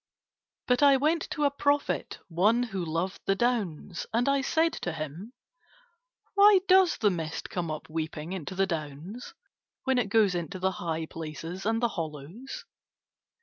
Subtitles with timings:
[0.65, 4.93] But I went to a prophet, one who loved the Downs, and I said to
[4.93, 5.31] him:
[6.33, 9.35] "Why does the mist come up weeping into the Downs
[9.83, 12.65] when it goes into the high places and the hollows?"